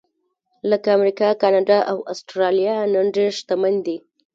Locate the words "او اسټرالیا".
1.91-2.75